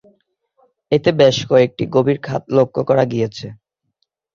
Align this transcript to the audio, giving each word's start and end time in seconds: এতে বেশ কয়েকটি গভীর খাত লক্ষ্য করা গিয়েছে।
এতে 0.91 1.09
বেশ 1.19 1.37
কয়েকটি 1.49 1.83
গভীর 1.95 2.17
খাত 2.23 2.43
লক্ষ্য 2.57 2.81
করা 2.89 3.03
গিয়েছে। 3.11 3.47